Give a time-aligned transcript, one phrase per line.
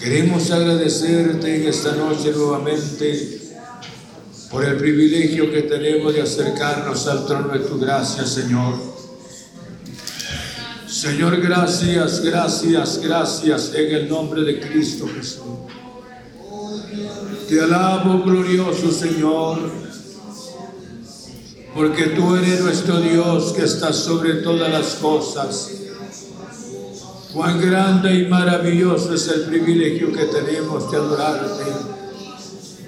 [0.00, 3.38] Queremos agradecerte en esta noche nuevamente
[4.50, 8.74] por el privilegio que tenemos de acercarnos al trono de tu gracia, Señor.
[10.88, 15.42] Señor, gracias, gracias, gracias en el nombre de Cristo Jesús.
[17.48, 19.80] Te alabo, glorioso Señor
[21.74, 25.70] porque tú eres nuestro Dios que está sobre todas las cosas.
[27.32, 31.64] Cuán grande y maravilloso es el privilegio que tenemos de adorarte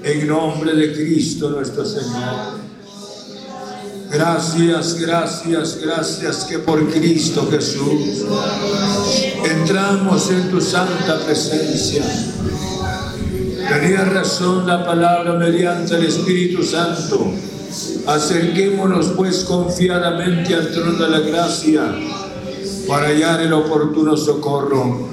[0.02, 2.60] en nombre de Cristo nuestro Señor.
[4.10, 8.24] Gracias, gracias, gracias que por Cristo Jesús
[9.44, 12.04] entramos en tu santa presencia.
[13.68, 17.32] Tenía razón la palabra mediante el Espíritu Santo
[18.06, 21.94] Acerquémonos pues confiadamente al trono de la gracia
[22.86, 25.08] para hallar el oportuno socorro.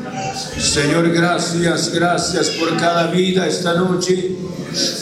[0.57, 4.35] Señor, gracias, gracias por cada vida esta noche,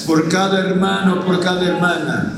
[0.06, 2.34] por cada hermano, por cada hermana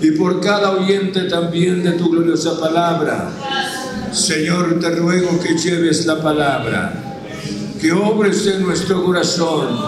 [0.00, 3.30] y por cada oyente también de tu gloriosa palabra.
[4.12, 6.92] Señor, te ruego que lleves la palabra,
[7.80, 9.78] que obres en nuestro corazón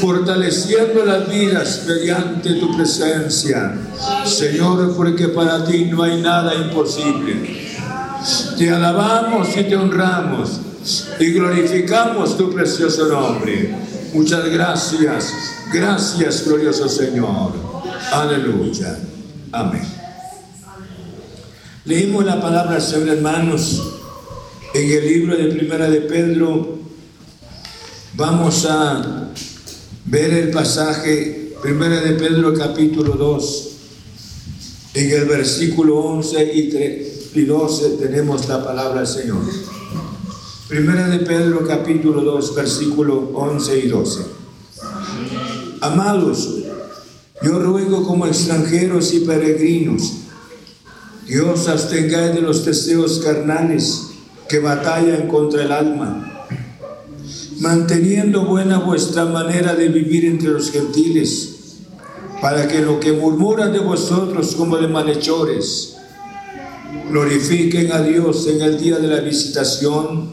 [0.00, 3.74] fortaleciendo las vidas mediante tu presencia.
[4.24, 7.71] Señor, porque para ti no hay nada imposible
[8.56, 10.60] te alabamos y te honramos
[11.18, 13.74] y glorificamos tu precioso nombre.
[14.12, 15.32] Muchas gracias,
[15.72, 17.52] gracias glorioso Señor.
[18.12, 18.98] Aleluya.
[19.50, 19.82] Amén.
[21.84, 23.82] Leímos la palabra Señor hermanos
[24.74, 26.78] en el libro de Primera de Pedro.
[28.14, 29.30] Vamos a
[30.04, 33.68] ver el pasaje Primera de Pedro capítulo 2
[34.94, 39.42] en el versículo 11 y 13 pirosa tenemos la palabra del Señor.
[40.68, 44.20] Primera de Pedro capítulo 2 versículo 11 y 12.
[45.80, 46.58] Amados,
[47.42, 50.12] yo ruego como extranjeros y peregrinos,
[51.26, 54.08] Dios abstengáis de los deseos carnales
[54.48, 56.46] que batallan contra el alma,
[57.60, 61.78] manteniendo buena vuestra manera de vivir entre los gentiles,
[62.40, 65.96] para que lo que murmuran de vosotros como de malhechores,
[67.08, 70.30] glorifiquen a Dios en el día de la visitación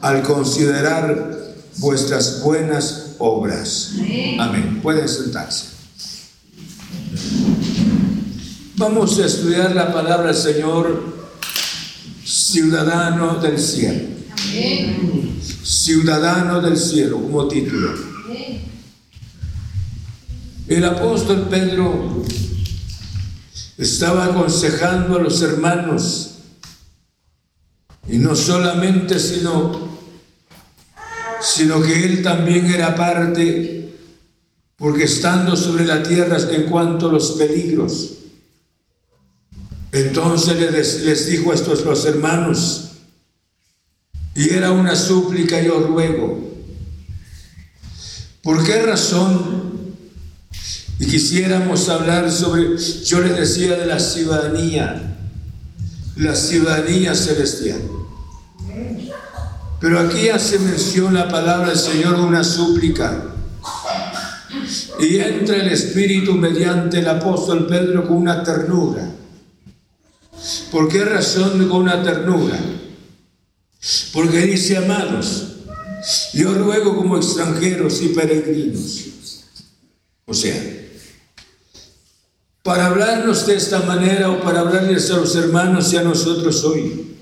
[0.00, 3.92] al considerar vuestras buenas obras.
[4.38, 4.80] Amén.
[4.82, 5.66] Pueden sentarse.
[8.76, 11.14] Vamos a estudiar la palabra del Señor,
[12.24, 14.08] ciudadano del cielo.
[15.62, 17.94] Ciudadano del cielo, como título.
[20.66, 22.24] El apóstol Pedro
[23.82, 26.28] estaba aconsejando a los hermanos,
[28.08, 29.88] y no solamente, sino,
[31.40, 33.94] sino que él también era parte,
[34.76, 38.18] porque estando sobre la tierra en cuanto a los peligros,
[39.92, 42.90] entonces les, dijo a estos los hermanos,
[44.34, 46.40] y era una súplica, yo ruego.
[48.42, 49.71] ¿Por qué razón?
[51.02, 55.16] Y quisiéramos hablar sobre, yo le decía de la ciudadanía,
[56.14, 57.80] la ciudadanía celestial.
[59.80, 63.20] Pero aquí hace mención la palabra del Señor una súplica.
[65.00, 69.10] Y entra el Espíritu mediante el apóstol Pedro con una ternura
[70.70, 72.58] ¿Por qué razón con una ternura?
[74.12, 75.48] Porque dice, amados,
[76.32, 79.10] yo ruego como extranjeros y peregrinos.
[80.26, 80.81] O sea,
[82.62, 87.16] para hablarnos de esta manera o para hablarles a los hermanos y a nosotros hoy,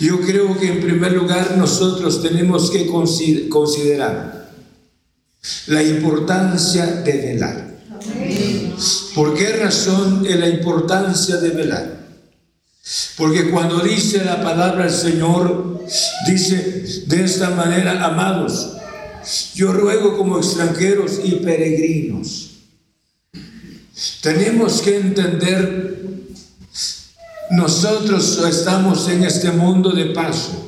[0.00, 4.50] yo creo que en primer lugar nosotros tenemos que considerar
[5.68, 7.70] la importancia de velar.
[9.14, 12.00] ¿Por qué razón es la importancia de velar?
[13.16, 15.80] Porque cuando dice la palabra del Señor,
[16.26, 18.76] dice de esta manera, amados,
[19.54, 22.49] yo ruego como extranjeros y peregrinos.
[24.22, 26.02] Tenemos que entender,
[27.50, 30.66] nosotros estamos en este mundo de paso.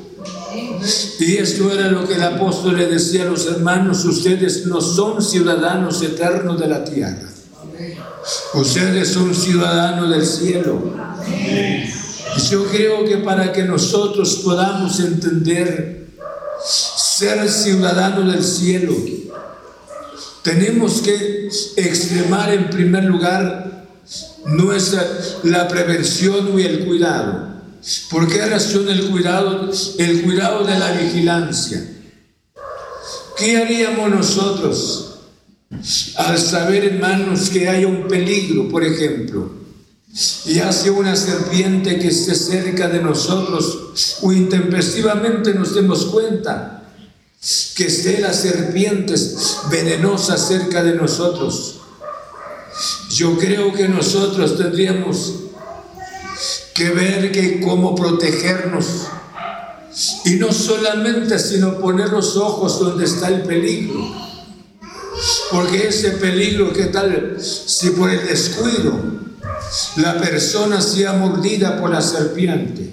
[1.20, 5.22] Y esto era lo que el apóstol le decía a los hermanos, ustedes no son
[5.22, 7.28] ciudadanos eternos de la tierra.
[8.54, 10.94] Ustedes son ciudadanos del cielo.
[12.50, 16.02] Yo creo que para que nosotros podamos entender
[16.64, 18.94] ser ciudadanos del cielo,
[20.42, 23.86] tenemos que extremar en primer lugar
[24.46, 25.06] nuestra,
[25.44, 27.52] la prevención y el cuidado.
[28.10, 29.70] ¿Por qué razón el cuidado?
[29.98, 31.82] El cuidado de la vigilancia.
[33.36, 35.08] ¿Qué haríamos nosotros
[36.16, 39.62] al saber, hermanos, que hay un peligro, por ejemplo?
[40.44, 46.81] y hace una serpiente que esté cerca de nosotros o intempestivamente nos demos cuenta
[47.74, 49.14] que esté la serpiente
[49.70, 51.80] venenosa cerca de nosotros.
[53.10, 55.34] Yo creo que nosotros tendríamos
[56.74, 58.86] que ver que cómo protegernos
[60.24, 64.00] y no solamente sino poner los ojos donde está el peligro.
[65.50, 69.12] Porque ese peligro, ¿qué tal si por el descuido
[69.96, 72.90] la persona sea mordida por la serpiente.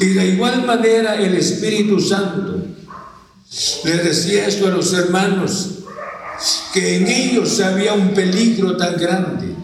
[0.00, 2.62] Y de igual manera el Espíritu Santo
[3.84, 5.70] le decía esto a los hermanos,
[6.72, 9.54] que en ellos había un peligro tan grande.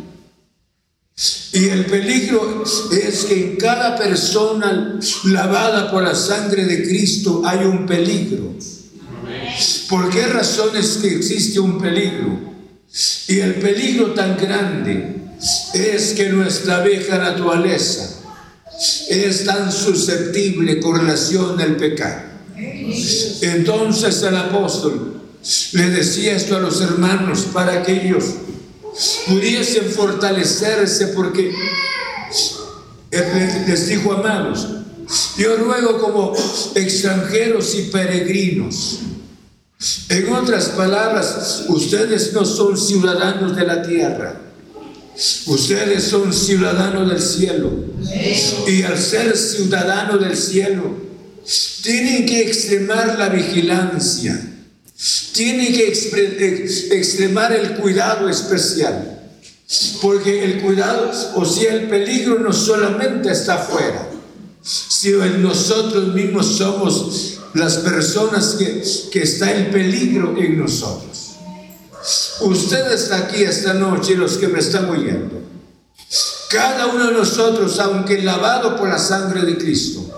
[1.52, 7.66] Y el peligro es que en cada persona lavada por la sangre de Cristo hay
[7.66, 8.54] un peligro.
[9.88, 12.38] ¿Por qué razones que existe un peligro?
[13.26, 15.16] Y el peligro tan grande
[15.74, 18.08] es que nuestra vieja naturaleza
[19.08, 22.29] es tan susceptible con relación al pecado.
[23.42, 25.22] Entonces el apóstol
[25.72, 28.24] le decía esto a los hermanos para que ellos
[29.26, 31.52] pudiesen fortalecerse porque
[33.10, 34.66] les dijo amados,
[35.36, 36.32] yo ruego como
[36.74, 38.98] extranjeros y peregrinos.
[40.10, 44.50] En otras palabras, ustedes no son ciudadanos de la tierra
[45.46, 47.70] Ustedes son ciudadanos del cielo.
[48.66, 50.96] Y al ser ciudadanos del cielo,
[51.82, 54.40] tienen que extremar la vigilancia.
[55.32, 59.18] Tienen que extremar el cuidado especial.
[60.02, 64.08] Porque el cuidado, o sea, el peligro no solamente está afuera,
[64.62, 71.36] sino en nosotros mismos somos las personas que, que está el peligro en nosotros.
[72.40, 75.40] Usted está aquí esta noche, los que me están oyendo.
[76.50, 80.09] Cada uno de nosotros, aunque lavado por la sangre de Cristo,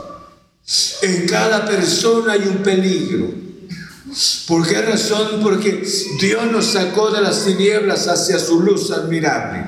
[1.03, 3.43] en cada persona hay un peligro.
[4.47, 5.41] ¿Por qué razón?
[5.43, 5.87] Porque
[6.21, 9.65] Dios nos sacó de las tinieblas hacia su luz admirable.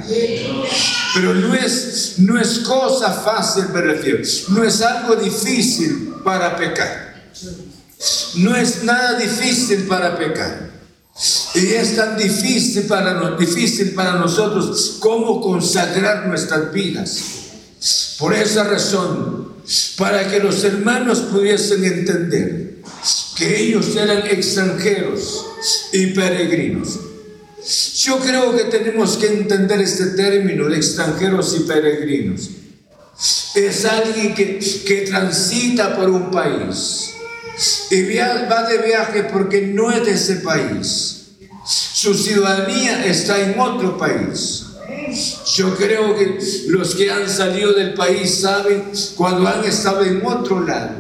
[1.15, 4.23] Pero no es, no es cosa fácil, me refiero.
[4.49, 7.25] No es algo difícil para pecar.
[8.37, 10.71] No es nada difícil para pecar.
[11.55, 17.21] Y es tan difícil para, difícil para nosotros como consagrar nuestras vidas.
[18.19, 19.44] Por esa razón,
[19.97, 22.75] para que los hermanos pudiesen entender
[23.37, 25.47] que ellos eran extranjeros
[25.93, 26.99] y peregrinos.
[27.97, 32.51] Yo creo que tenemos que entender este término de extranjeros y peregrinos.
[33.55, 37.15] Es alguien que, que transita por un país
[37.91, 41.29] y va de viaje porque no es de ese país.
[41.65, 44.64] Su ciudadanía está en otro país.
[45.55, 46.39] Yo creo que
[46.69, 48.85] los que han salido del país saben
[49.17, 50.97] cuando han estado en otro lado,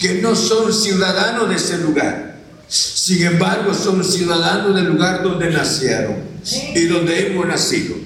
[0.00, 2.36] que no son ciudadanos de ese lugar.
[2.68, 6.16] Sin embargo, son ciudadanos del lugar donde nacieron
[6.74, 7.96] y donde hemos nacido.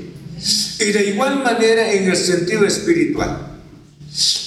[0.80, 3.48] Y de igual manera en el sentido espiritual.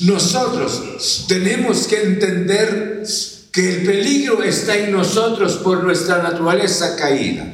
[0.01, 3.03] Nosotros tenemos que entender
[3.51, 7.46] que el peligro está en nosotros por nuestra naturaleza caída.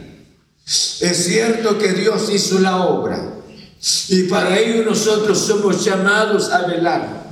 [0.67, 3.38] Es cierto que Dios hizo la obra
[4.09, 7.27] y para ello nosotros somos llamados a velar.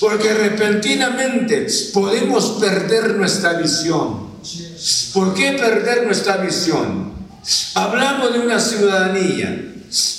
[0.00, 4.28] Porque repentinamente podemos perder nuestra visión.
[5.12, 7.12] ¿Por qué perder nuestra visión?
[7.74, 9.64] Hablamos de una ciudadanía.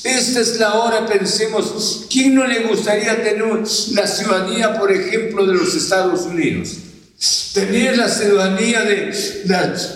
[0.04, 3.44] Esta es la hora, pensemos, ¿quién no le gustaría tener
[3.92, 6.70] la ciudadanía, por ejemplo, de los Estados Unidos?
[7.54, 9.14] Tener la ciudadanía de,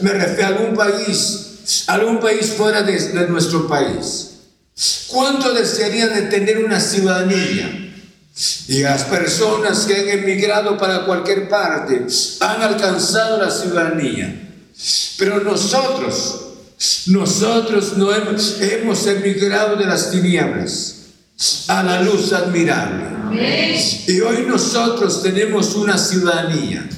[0.02, 1.43] me refiero a algún país,
[1.88, 4.30] algún país fuera de, de nuestro país.
[5.08, 7.80] ¿Cuánto desearían de tener una ciudadanía?
[8.68, 12.08] Y las personas que han emigrado para cualquier parte
[12.40, 14.50] han alcanzado la ciudadanía.
[15.18, 16.42] Pero nosotros,
[17.06, 20.96] nosotros no hemos, hemos emigrado de las tinieblas
[21.68, 23.06] a la luz admirable.
[24.08, 26.90] Y hoy nosotros tenemos una ciudadanía.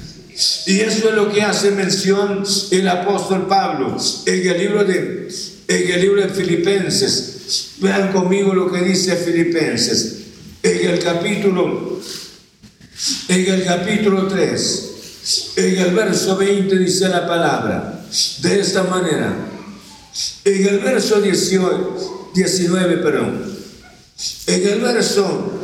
[0.66, 5.30] Y eso es lo que hace mención el apóstol Pablo en el libro de,
[5.68, 7.76] en el libro de Filipenses.
[7.78, 10.16] Vean conmigo lo que dice Filipenses
[10.62, 12.02] en el capítulo
[13.28, 14.86] en el capítulo 3
[15.56, 18.06] en el verso 20 dice la palabra
[18.42, 19.36] de esta manera.
[20.44, 23.58] En el verso 18, 19 perdón.
[24.48, 25.62] En el verso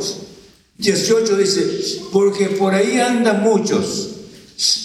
[0.78, 4.11] 18 dice porque por ahí andan muchos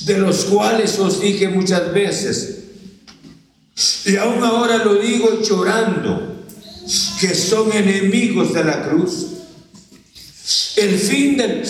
[0.05, 2.57] de los cuales os dije muchas veces.
[4.05, 6.45] Y aún ahora lo digo llorando
[7.19, 9.27] que son enemigos de la cruz,
[10.77, 11.63] el fin de,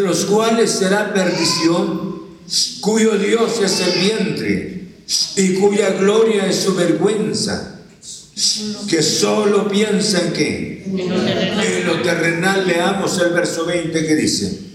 [0.00, 2.22] los cuales será perdición,
[2.80, 4.84] cuyo Dios es el vientre
[5.36, 7.80] y cuya gloria es su vergüenza,
[8.88, 12.66] que solo piensan que en lo terrenal.
[12.66, 14.71] Leamos el verso 20 que dice,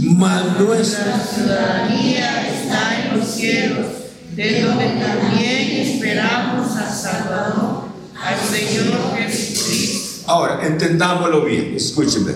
[0.00, 3.86] mas nuestra ciudadanía está en los cielos,
[4.34, 7.84] de donde también esperamos a Salvador
[8.20, 10.24] al Señor Jesucristo.
[10.26, 12.32] Ahora, entendámoslo bien, escúcheme.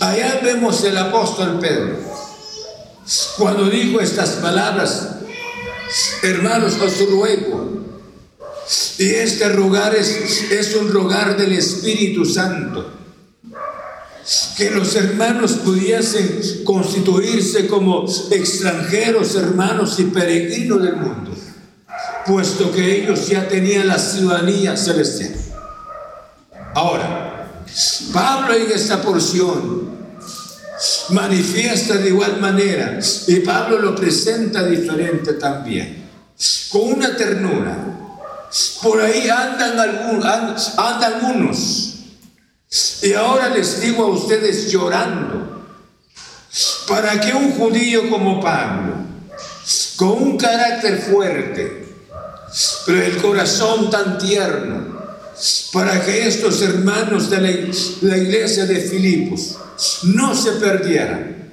[0.00, 1.98] Allá vemos el apóstol Pedro,
[3.36, 5.16] cuando dijo estas palabras,
[6.22, 7.82] hermanos, os ruego,
[8.98, 13.01] y este rogar es, es un rogar del Espíritu Santo,
[14.56, 21.32] que los hermanos pudiesen constituirse como extranjeros, hermanos y peregrinos del mundo
[22.26, 25.34] puesto que ellos ya tenían la ciudadanía celestial.
[26.74, 27.48] Ahora,
[28.12, 29.90] Pablo en esta porción
[31.10, 36.08] manifiesta de igual manera y Pablo lo presenta diferente también,
[36.70, 37.76] con una ternura.
[38.82, 41.12] Por ahí andan, algunos, andan.
[43.02, 45.66] Y ahora les digo a ustedes llorando,
[46.86, 48.94] para que un judío como Pablo,
[49.96, 51.86] con un carácter fuerte,
[52.86, 55.02] pero el corazón tan tierno,
[55.72, 59.56] para que estos hermanos de la, iglesia de Filipos
[60.04, 61.50] no se perdieran,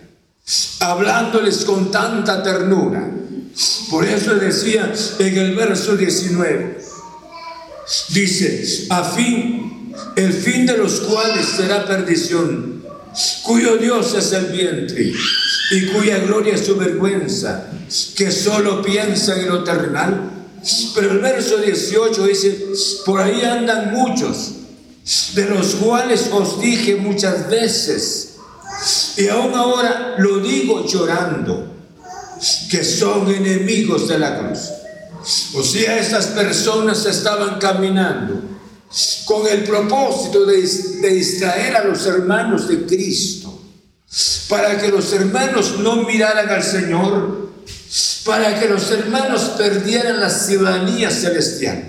[0.79, 3.10] hablándoles con tanta ternura.
[3.89, 6.79] Por eso decía en el verso 19,
[8.10, 9.68] Dice, a fin,
[10.15, 12.84] el fin de los cuales será perdición,
[13.44, 15.12] cuyo Dios es el vientre
[15.72, 17.68] y cuya gloria es su vergüenza,
[18.15, 20.32] que solo piensa en lo terrenal.
[20.94, 22.65] Pero el verso 18 dice,
[23.06, 24.51] por ahí andan muchos,
[25.34, 28.36] de los cuales os dije muchas veces,
[29.18, 31.74] y aún ahora lo digo llorando,
[32.70, 34.60] que son enemigos de la cruz.
[35.56, 38.41] O sea, estas personas estaban caminando
[39.25, 43.62] con el propósito de, distraer a los hermanos de Cristo,
[44.48, 47.50] para que los hermanos no miraran al Señor,
[48.25, 51.84] para que los hermanos perdieran la ciudadanía celestial.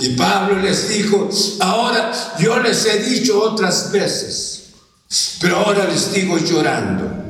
[0.00, 1.28] Y Pablo les dijo,
[1.60, 4.70] ahora yo les he dicho otras veces,
[5.40, 7.20] pero ahora les digo llorando.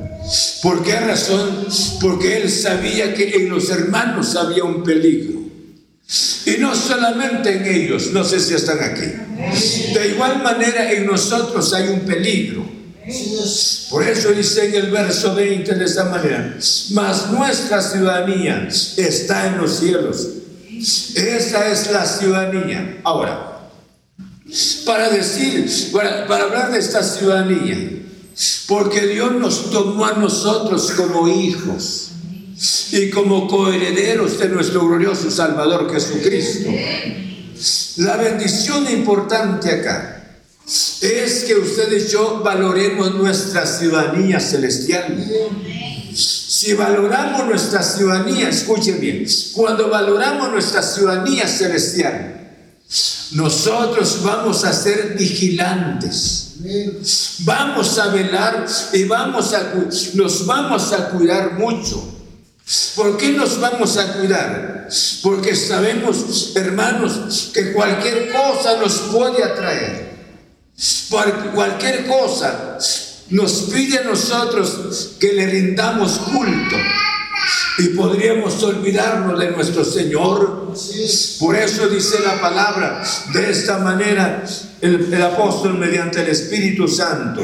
[0.62, 1.66] ¿Por qué razón?
[2.00, 5.39] Porque él sabía que en los hermanos había un peligro.
[6.44, 9.12] Y no solamente en ellos, no sé si están aquí.
[9.94, 12.68] De igual manera en nosotros hay un peligro.
[13.90, 16.56] Por eso dice en el verso 20 de esta manera,
[16.90, 20.28] mas nuestra ciudadanía está en los cielos.
[21.14, 23.00] Esa es la ciudadanía.
[23.04, 23.60] Ahora,
[24.84, 28.02] para decir, para, para hablar de esta ciudadanía,
[28.66, 32.09] porque Dios nos tomó a nosotros como hijos
[32.92, 36.70] y como coherederos de nuestro glorioso Salvador Jesucristo.
[37.96, 40.38] La bendición importante acá
[41.00, 45.24] es que ustedes y yo valoremos nuestra ciudadanía celestial.
[46.14, 52.40] Si valoramos nuestra ciudadanía, escuchen bien, cuando valoramos nuestra ciudadanía celestial,
[53.32, 56.48] nosotros vamos a ser vigilantes.
[57.40, 59.72] Vamos a velar y vamos a,
[60.14, 62.19] nos vamos a cuidar mucho.
[62.94, 64.88] ¿Por qué nos vamos a cuidar?
[65.22, 70.10] Porque sabemos, hermanos, que cualquier cosa nos puede atraer.
[71.54, 72.78] Cualquier cosa
[73.30, 76.76] nos pide a nosotros que le rindamos culto
[77.78, 80.74] y podríamos olvidarnos de nuestro Señor.
[81.38, 83.02] Por eso dice la palabra
[83.32, 84.44] de esta manera
[84.80, 87.42] el, apóstol mediante el Espíritu Santo,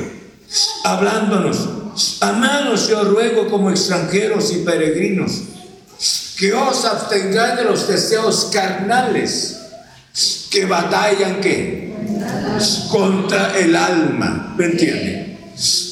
[0.85, 1.69] hablándonos,
[2.21, 5.43] amados yo ruego como extranjeros y peregrinos,
[6.37, 9.57] que os abstengáis de los deseos carnales
[10.51, 11.95] que batallan ¿qué?
[12.91, 15.27] contra el alma, ¿me entiende?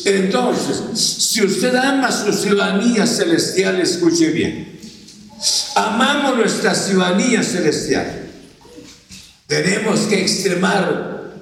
[0.05, 4.79] Entonces, si usted ama su ciudadanía celestial, escuche bien.
[5.75, 8.29] Amamos nuestra ciudadanía celestial.
[9.47, 11.33] Tenemos que extremar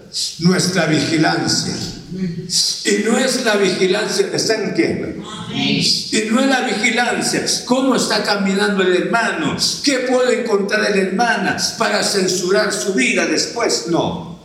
[0.41, 1.75] nuestra vigilancia.
[2.15, 5.17] Y no es la vigilancia, ¿está en qué?
[5.55, 11.57] Y no es la vigilancia, cómo está caminando el hermano, qué puede encontrar el hermana
[11.79, 13.87] para censurar su vida después.
[13.89, 14.41] No.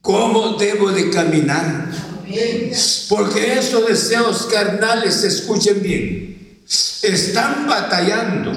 [0.00, 1.90] ¿Cómo debo de caminar?
[3.08, 6.62] Porque esos deseos carnales, escuchen bien,
[7.02, 8.52] están batallando.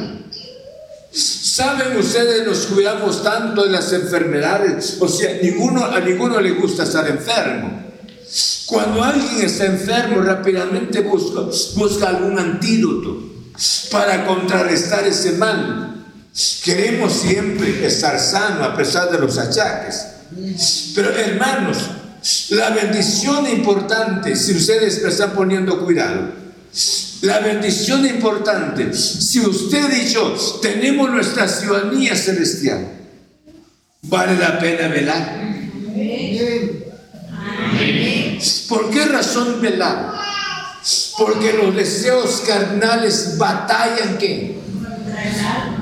[1.12, 4.98] ¿Saben ustedes, nos cuidamos tanto de las enfermedades?
[5.00, 7.85] O sea, a ninguno le gusta estar enfermo.
[8.66, 11.42] Cuando alguien está enfermo, rápidamente busca,
[11.76, 13.24] busca algún antídoto
[13.92, 16.06] para contrarrestar ese mal.
[16.64, 20.06] Queremos siempre estar sano a pesar de los achaques.
[20.96, 21.78] Pero hermanos,
[22.50, 26.32] la bendición importante, si ustedes me están poniendo cuidado,
[27.22, 32.86] la bendición importante, si usted y yo tenemos nuestra ciudadanía celestial,
[34.02, 35.46] vale la pena velar.
[38.68, 40.14] ¿Por qué razón velar?
[41.18, 44.60] Porque los deseos carnales batallan qué?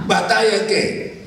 [0.07, 1.25] ¿Batallan qué?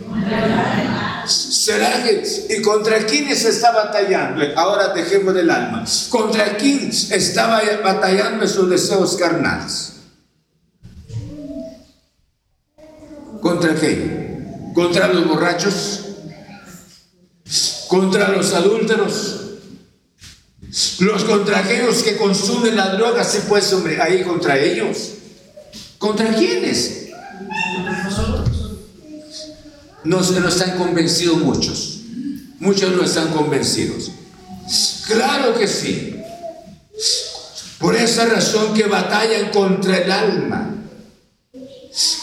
[1.26, 4.42] ¿Será que, y contra quién se está batallando?
[4.56, 5.84] Ahora dejemos del alma.
[6.08, 9.94] ¿Contra quién estaba batallando esos deseos carnales?
[13.40, 14.70] ¿Contra qué?
[14.74, 16.04] ¿Contra los borrachos?
[17.88, 19.45] ¿Contra los adúlteros?
[21.00, 25.12] Los contra aquellos que consumen la droga, sí pues, hombre, ahí contra ellos.
[25.98, 27.06] ¿Contra quiénes?
[30.04, 32.00] no, no están convencidos muchos.
[32.58, 34.10] Muchos no están convencidos.
[35.06, 36.16] Claro que sí.
[37.78, 40.74] Por esa razón que batallan contra el alma.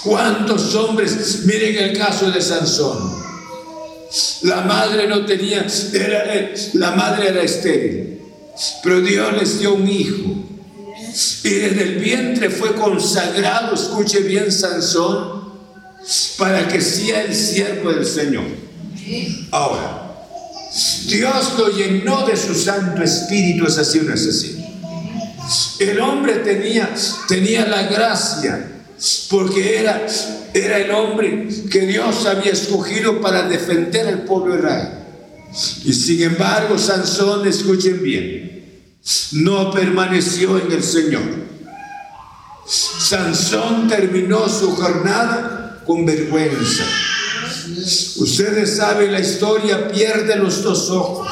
[0.03, 1.45] ¿Cuántos hombres?
[1.45, 3.23] Miren el caso de Sansón.
[4.43, 8.19] La madre no tenía, era, eh, la madre era estéril,
[8.83, 10.43] pero Dios les dio un hijo.
[11.43, 15.43] Y desde el vientre fue consagrado, escuche bien Sansón,
[16.37, 18.45] para que sea el siervo del Señor.
[19.51, 20.03] Ahora,
[21.05, 24.13] Dios lo llenó de su Santo Espíritu, es así o no.
[25.79, 26.89] El hombre tenía,
[27.27, 28.69] tenía la gracia
[29.29, 30.05] porque era,
[30.53, 35.02] era el hombre que Dios había escogido para defender al pueblo de Israel.
[35.85, 38.83] Y sin embargo, Sansón, escuchen bien,
[39.33, 41.21] no permaneció en el Señor.
[42.65, 46.85] Sansón terminó su jornada con vergüenza.
[48.17, 51.27] Ustedes saben la historia, pierde los dos ojos.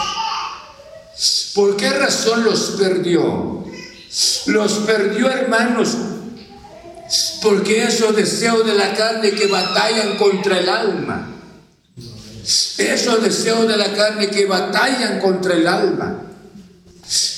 [1.56, 3.66] ¿Por qué razón los perdió?
[4.48, 5.98] Los perdió, hermanos,
[7.42, 11.31] porque esos deseos de la carne que batallan contra el alma,
[12.82, 16.24] esos deseos de la carne que batallan contra el alma.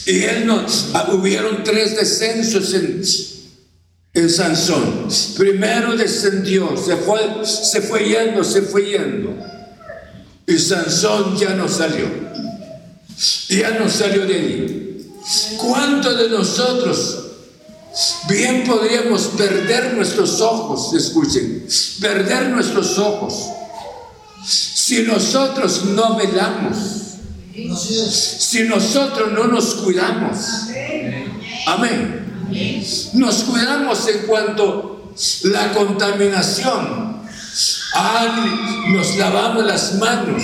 [0.05, 0.65] Y él no,
[1.13, 3.01] hubieron tres descensos en,
[4.13, 5.07] en Sansón.
[5.37, 9.35] Primero descendió, se fue, se fue yendo, se fue yendo.
[10.45, 12.05] Y Sansón ya no salió.
[13.49, 15.11] Ya no salió de ahí.
[15.57, 17.19] ¿Cuántos de nosotros
[18.27, 20.93] bien podríamos perder nuestros ojos?
[20.93, 21.65] Escuchen,
[22.01, 23.49] perder nuestros ojos.
[24.85, 27.15] Si nosotros no velamos,
[27.73, 30.37] si nosotros no nos cuidamos.
[31.65, 32.49] Amén.
[33.13, 37.21] Nos cuidamos en cuanto la contaminación.
[38.89, 40.43] nos lavamos las manos.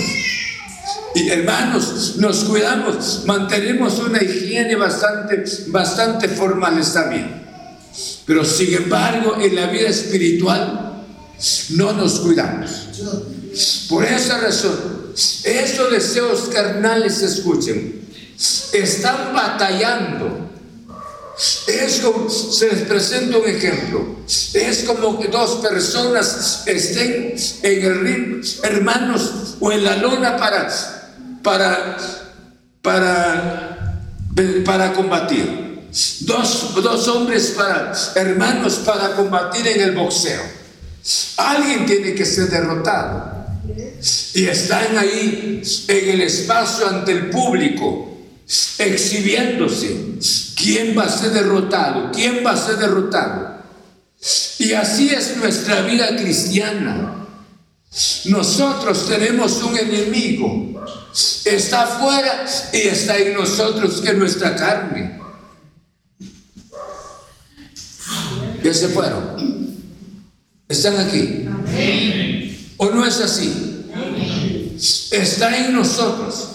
[1.14, 7.42] Y hermanos, nos cuidamos, mantenemos una higiene bastante, bastante formal, está bien.
[8.24, 10.89] Pero sin embargo, en la vida espiritual
[11.70, 12.70] no nos cuidamos.
[13.88, 15.12] Por esa razón,
[15.44, 18.00] esos deseos carnales, escuchen,
[18.72, 20.50] están batallando
[21.66, 24.16] es como, se les presenta un ejemplo.
[24.26, 30.68] Es como que dos personas estén en el ring, hermanos, o en la lona para,
[31.42, 31.96] para,
[32.82, 34.02] para,
[34.64, 35.88] para combatir.
[36.20, 40.59] Dos, dos hombres para, hermanos, para combatir en el boxeo.
[41.36, 43.46] Alguien tiene que ser derrotado.
[44.34, 48.18] Y están ahí en el espacio ante el público,
[48.78, 50.10] exhibiéndose
[50.60, 52.10] ¿Quién va a ser derrotado?
[52.12, 53.60] ¿Quién va a ser derrotado?
[54.58, 57.26] Y así es nuestra vida cristiana.
[58.26, 60.84] Nosotros tenemos un enemigo.
[61.44, 65.18] Está afuera y está en nosotros que nuestra carne.
[68.62, 69.59] Ya se fueron.
[70.70, 71.46] Están aquí.
[72.76, 73.86] ¿O no es así?
[75.10, 76.46] Está en nosotros.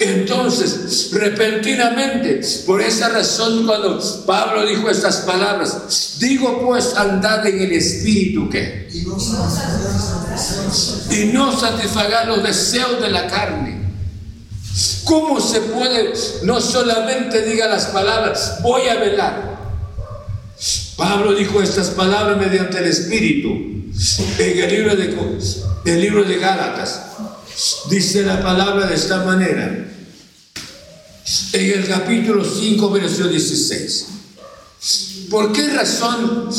[0.00, 7.72] Entonces, repentinamente, por esa razón cuando Pablo dijo estas palabras, digo pues andad en el
[7.72, 8.88] espíritu que
[11.10, 13.86] y no satisfagar los deseos de la carne.
[15.04, 19.55] ¿Cómo se puede, no solamente diga las palabras, voy a velar?
[20.96, 23.48] Pablo dijo estas palabras mediante el Espíritu
[24.38, 27.02] en el libro de, libro de Gálatas.
[27.90, 29.88] Dice la palabra de esta manera.
[31.52, 34.06] En el capítulo 5, versículo 16.
[35.30, 36.50] ¿Por qué razón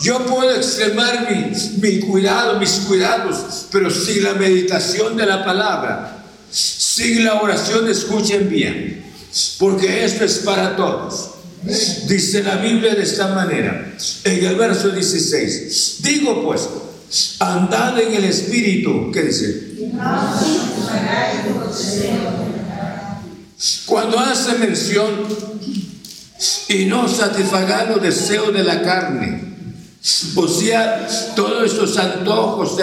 [0.00, 6.24] yo puedo extremar mi, mi, cuidado, mis cuidados, pero sin la meditación de la palabra,
[6.50, 9.04] sin la oración, escuchen bien,
[9.58, 11.33] porque esto es para todos.
[11.64, 16.68] Dice la Biblia de esta manera, en el verso 16, digo pues,
[17.38, 19.74] andad en el Espíritu, ¿qué dice?
[23.86, 25.26] Cuando hace mención
[26.68, 29.43] y no satisfaga los deseos de la carne,
[30.36, 32.76] o sea, todos estos antojos,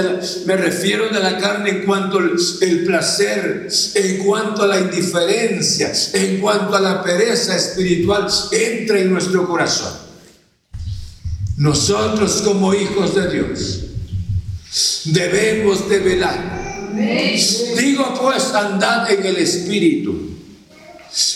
[0.45, 2.31] me refiero de la carne en cuanto al
[2.61, 9.11] el placer, en cuanto a la indiferencia, en cuanto a la pereza espiritual, entra en
[9.11, 9.93] nuestro corazón.
[11.57, 13.79] Nosotros como hijos de Dios
[15.05, 16.61] debemos de velar
[17.77, 20.30] Digo pues, andad en el Espíritu.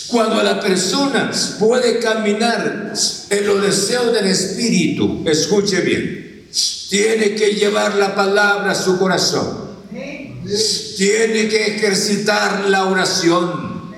[0.08, 2.94] Cuando la persona puede caminar
[3.28, 6.46] en los deseos del Espíritu, escuche bien,
[6.88, 9.66] tiene que llevar la palabra a su corazón.
[10.96, 13.92] Tiene que ejercitar la oración.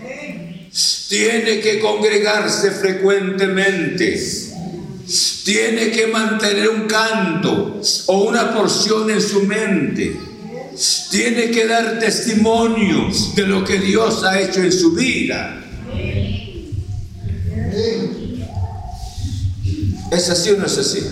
[1.09, 4.21] Tiene que congregarse frecuentemente.
[5.45, 10.29] Tiene que mantener un canto o una porción en su mente
[11.11, 15.68] tiene que dar testimonio de lo que Dios ha hecho en su vida.
[20.11, 21.11] ¿Es así o no es así?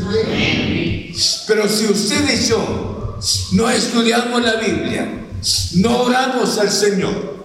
[1.46, 3.18] Pero si usted y yo
[3.52, 5.26] no estudiamos la Biblia,
[5.74, 7.44] no oramos al Señor,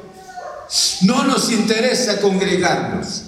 [1.02, 3.24] no nos interesa congregarnos.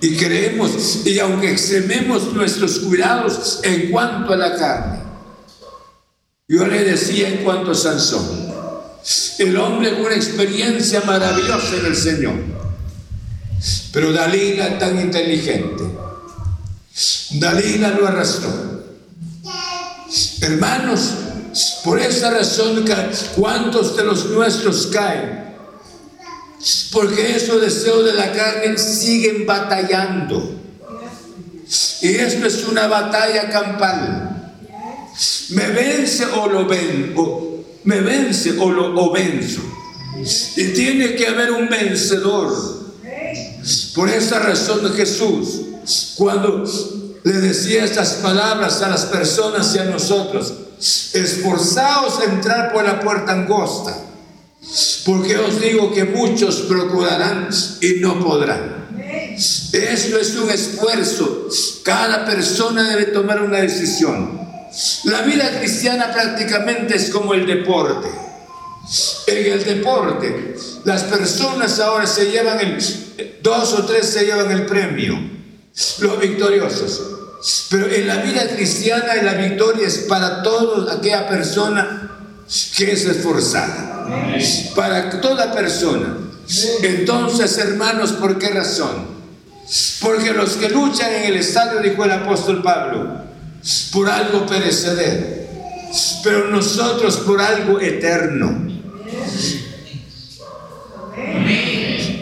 [0.00, 4.98] Y creemos, y aunque extrememos nuestros cuidados en cuanto a la carne,
[6.46, 8.52] yo le decía en cuanto a Sansón,
[9.38, 12.34] el hombre con una experiencia maravillosa en el Señor,
[13.92, 15.84] pero Dalila tan inteligente,
[17.32, 18.50] Dalila lo arrastró.
[20.40, 21.14] Hermanos,
[21.82, 22.84] por esa razón,
[23.36, 25.44] ¿cuántos de los nuestros caen?
[26.92, 30.60] Porque esos deseos de la carne siguen batallando.
[32.02, 34.52] Y esto es una batalla campal.
[35.50, 39.60] Me vence o lo vengo, me vence o lo o venzo.
[40.56, 42.83] Y tiene que haber un vencedor.
[43.94, 45.60] Por esa razón Jesús,
[46.16, 46.64] cuando
[47.22, 50.52] le decía estas palabras a las personas y a nosotros,
[51.12, 53.96] esforzaos a entrar por la puerta angosta,
[55.06, 57.48] porque os digo que muchos procurarán
[57.80, 58.84] y no podrán.
[59.36, 61.48] Esto es un esfuerzo.
[61.84, 64.40] Cada persona debe tomar una decisión.
[65.04, 68.23] La vida cristiana prácticamente es como el deporte.
[69.26, 74.66] En el deporte, las personas ahora se llevan el, dos o tres se llevan el
[74.66, 75.18] premio,
[76.00, 77.02] los victoriosos.
[77.70, 82.10] Pero en la vida cristiana la victoria es para toda aquella persona
[82.76, 84.06] que es esforzada.
[84.74, 86.18] Para toda persona.
[86.82, 89.14] Entonces, hermanos, ¿por qué razón?
[90.00, 93.24] Porque los que luchan en el estadio, dijo el apóstol Pablo,
[93.92, 95.26] por algo perecedero,
[96.22, 98.73] pero nosotros por algo eterno.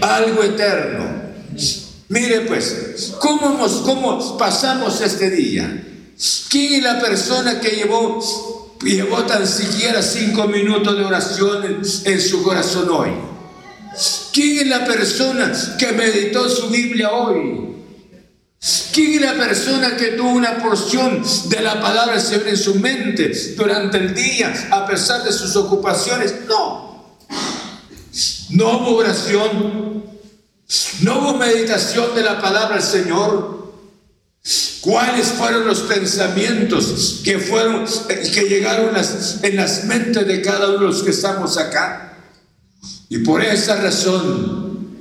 [0.00, 1.22] Algo eterno.
[2.08, 5.84] Mire pues, ¿cómo, ¿cómo pasamos este día?
[6.50, 8.22] ¿Quién es la persona que llevó,
[8.82, 13.10] llevó tan siquiera cinco minutos de oración en, en su corazón hoy?
[14.32, 17.72] ¿Quién es la persona que meditó su Biblia hoy?
[18.92, 22.74] ¿Quién es la persona que tuvo una porción de la palabra del Señor en su
[22.76, 26.34] mente durante el día, a pesar de sus ocupaciones?
[26.46, 27.18] No.
[28.52, 30.04] No hubo oración,
[31.00, 33.62] no hubo meditación de la palabra del Señor.
[34.82, 38.90] ¿Cuáles fueron los pensamientos que fueron que llegaron
[39.42, 42.18] en las mentes de cada uno de los que estamos acá?
[43.08, 44.96] Y por esa razón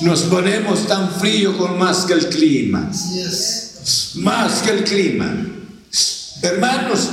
[0.00, 2.90] nos ponemos tan frío con más que el clima.
[4.16, 5.34] Más que el clima.
[6.42, 7.10] Hermanos,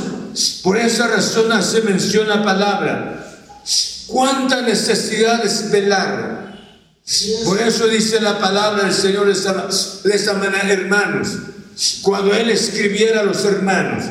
[0.61, 3.20] por esa razón hace mención la palabra.
[4.12, 6.41] ¿Cuánta necesidad es velar?
[7.45, 11.30] Por eso dice la palabra del Señor de hermanos,
[12.02, 14.04] cuando Él escribiera a los hermanos,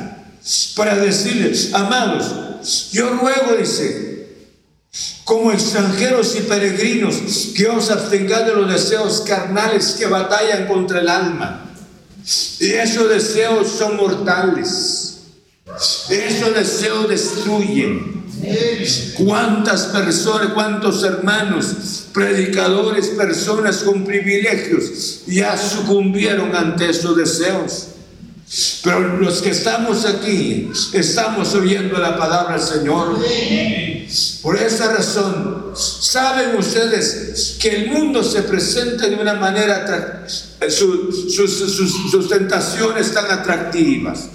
[0.74, 4.10] para decirles, amados, yo ruego, dice,
[5.24, 7.16] como extranjeros y peregrinos,
[7.54, 11.66] que os abstengáis de los deseos carnales que batallan contra el alma.
[12.58, 15.18] Y esos deseos son mortales.
[16.08, 18.19] Esos deseos destruyen.
[19.16, 27.86] ¿Cuántas personas, cuántos hermanos, predicadores, personas con privilegios ya sucumbieron ante esos deseos?
[28.82, 33.16] Pero los que estamos aquí, estamos oyendo la palabra del Señor.
[34.42, 40.26] Por esa razón, saben ustedes que el mundo se presenta de una manera,
[40.68, 44.30] sus, sus tentaciones tan atractivas.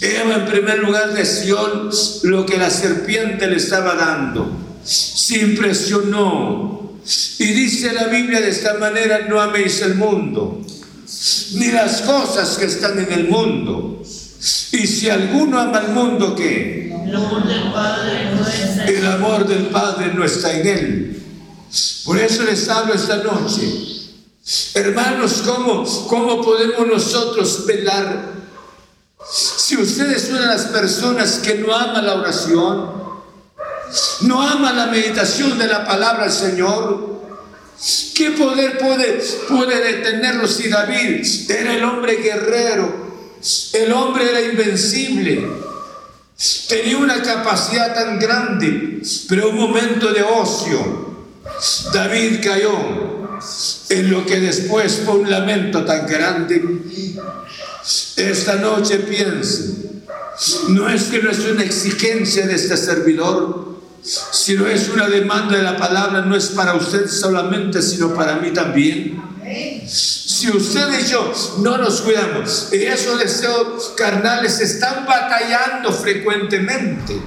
[0.00, 1.90] Eva en primer lugar deseó
[2.24, 4.50] lo que la serpiente le estaba dando.
[4.84, 6.98] Se impresionó.
[7.38, 10.62] Y dice la Biblia de esta manera, no améis el mundo,
[11.54, 14.02] ni las cosas que están en el mundo.
[14.72, 16.92] Y si alguno ama el mundo, ¿qué?
[17.06, 21.22] El amor del Padre no está en, el amor del Padre no está en él.
[22.04, 23.62] Por eso les hablo esta noche.
[24.74, 28.33] Hermanos, ¿cómo, cómo podemos nosotros velar
[29.30, 33.04] si usted es una de las personas que no ama la oración,
[34.22, 37.22] no ama la meditación de la palabra del Señor,
[38.14, 43.04] ¿qué poder puede, puede detenerlo si David era el hombre guerrero?
[43.72, 45.46] El hombre era invencible.
[46.68, 51.14] Tenía una capacidad tan grande, pero un momento de ocio.
[51.92, 52.72] David cayó
[53.90, 56.62] en lo que después fue un lamento tan grande
[58.16, 59.84] esta noche piense,
[60.68, 65.62] no es que no es una exigencia de este servidor, sino es una demanda de
[65.62, 69.22] la palabra, no es para usted solamente, sino para mí también.
[69.86, 77.20] Si usted y yo no nos cuidamos, esos deseos carnales están batallando frecuentemente.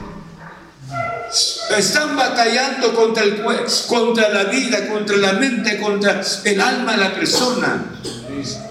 [1.78, 3.44] Están batallando contra el
[3.88, 7.86] contra la vida, contra la mente, contra el alma de la persona.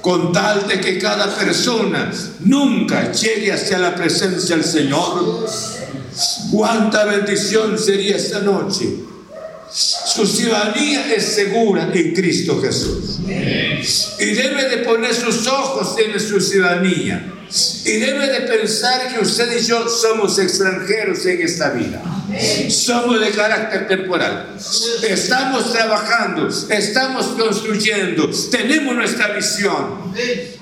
[0.00, 5.46] Con tal de que cada persona nunca llegue hacia la presencia del Señor.
[6.50, 8.87] Cuánta bendición sería esta noche.
[9.70, 13.18] Su ciudadanía es segura en Cristo Jesús.
[13.29, 17.33] Y debe de poner sus ojos en su ciudadanía
[17.85, 22.02] y debe de pensar que usted y yo somos extranjeros en esta vida.
[22.68, 24.56] Somos de carácter temporal.
[25.09, 30.12] Estamos trabajando, estamos construyendo, tenemos nuestra visión.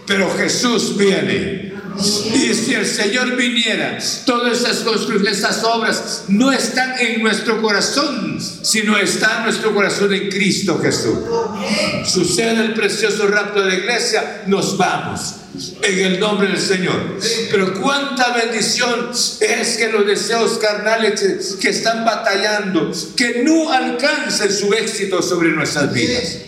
[0.06, 1.72] Pero Jesús viene.
[1.96, 8.38] Y si el Señor viniera, todas esas construcciones, esas obras no están en nuestro corazón,
[8.40, 11.18] sino están nuestro corazón en Cristo Jesús.
[12.04, 15.36] Sucede el precioso rapto de la iglesia, nos vamos
[15.82, 17.18] en el nombre del Señor.
[17.50, 24.72] Pero cuánta bendición es que los deseos carnales que están batallando, que no alcancen su
[24.72, 26.38] éxito sobre nuestras vidas.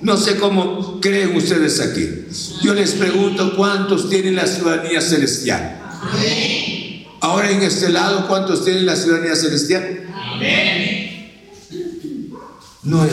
[0.00, 2.26] No sé cómo creen ustedes aquí.
[2.62, 5.80] Yo les pregunto cuántos tienen la ciudadanía celestial.
[7.20, 10.00] Ahora en este lado, ¿cuántos tienen la ciudadanía celestial?
[12.82, 13.06] No,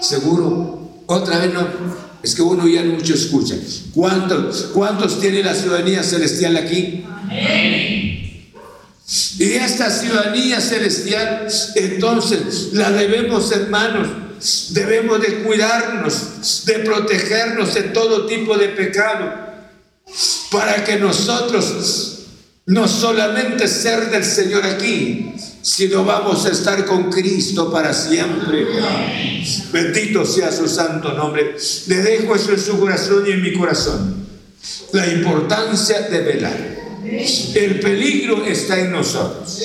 [0.00, 0.90] seguro.
[1.06, 2.09] Otra vez no.
[2.22, 3.56] Es que uno ya mucho escucha.
[3.94, 7.04] ¿Cuántos, cuántos tiene la ciudadanía celestial aquí?
[9.38, 14.08] Y esta ciudadanía celestial, entonces, la debemos, hermanos,
[14.70, 19.32] debemos de cuidarnos, de protegernos de todo tipo de pecado,
[20.50, 22.18] para que nosotros
[22.66, 28.66] no solamente ser del Señor aquí, sino vamos a estar con Cristo para siempre.
[29.72, 31.56] Bendito sea su santo nombre.
[31.86, 34.26] Le dejo eso en su corazón y en mi corazón.
[34.92, 36.79] La importancia de velar.
[37.54, 39.58] El peligro está en nosotros.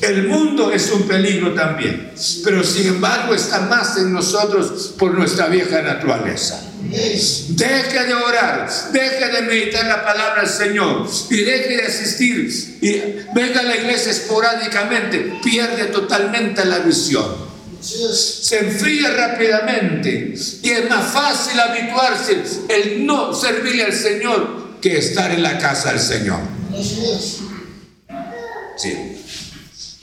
[0.00, 2.10] El mundo es un peligro también,
[2.42, 6.62] pero sin embargo está más en nosotros por nuestra vieja naturaleza.
[6.88, 12.92] Deje de orar, deje de meditar la palabra del Señor y deje de asistir y
[13.34, 17.46] venga a la iglesia esporádicamente, pierde totalmente la visión.
[17.80, 25.30] Se enfría rápidamente y es más fácil habituarse el no servirle al Señor que estar
[25.30, 26.55] en la casa del Señor.
[28.76, 29.22] Sí.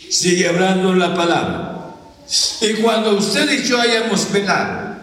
[0.10, 1.96] Sigue hablando la palabra.
[2.62, 4.96] Y cuando usted y yo hayamos velado,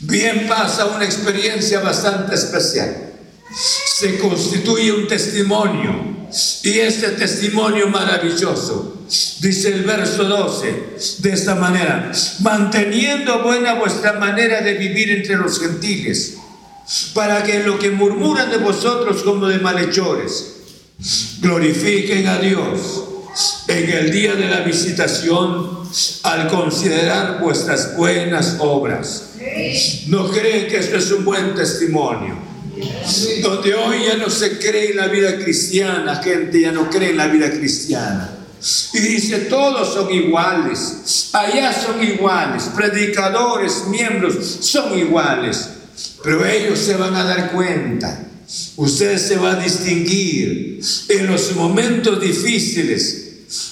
[0.00, 3.12] bien pasa una experiencia bastante especial.
[3.54, 6.12] Se constituye un testimonio.
[6.62, 9.04] Y este testimonio maravilloso,
[9.40, 15.60] dice el verso 12, de esta manera, manteniendo buena vuestra manera de vivir entre los
[15.60, 16.38] gentiles,
[17.12, 20.61] para que lo que murmuran de vosotros como de malhechores,
[21.40, 23.04] glorifiquen a Dios
[23.68, 25.82] en el día de la visitación
[26.22, 29.30] al considerar vuestras buenas obras.
[30.06, 32.36] ¿No creen que esto es un buen testimonio?
[33.42, 37.16] Donde hoy ya no se cree en la vida cristiana, gente ya no cree en
[37.16, 38.38] la vida cristiana.
[38.94, 45.68] Y dice, todos son iguales, allá son iguales, predicadores, miembros, son iguales.
[46.22, 48.24] Pero ellos se van a dar cuenta,
[48.76, 53.18] usted se va a distinguir en los momentos difíciles.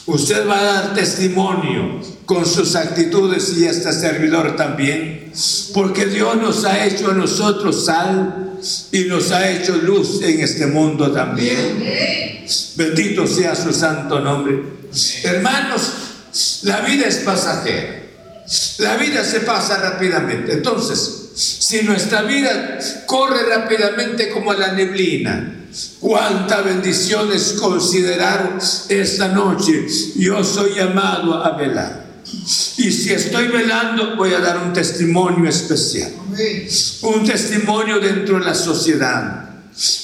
[0.07, 5.33] Usted va a dar testimonio con sus actitudes y este servidor también,
[5.73, 8.59] porque Dios nos ha hecho a nosotros sal
[8.93, 11.83] y nos ha hecho luz en este mundo también.
[12.77, 14.62] Bendito sea su santo nombre.
[15.25, 15.93] Hermanos,
[16.62, 18.03] la vida es pasajera.
[18.78, 20.53] La vida se pasa rápidamente.
[20.53, 25.66] Entonces, si nuestra vida corre rápidamente como la neblina,
[26.01, 28.59] cuánta bendición es considerar
[28.89, 29.87] esta noche.
[30.16, 32.11] Yo soy llamado a velar.
[32.76, 36.12] Y si estoy velando, voy a dar un testimonio especial.
[37.03, 39.51] Un testimonio dentro de la sociedad.